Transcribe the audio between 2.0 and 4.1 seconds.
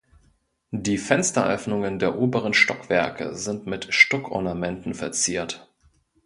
oberen Stockwerke sind mit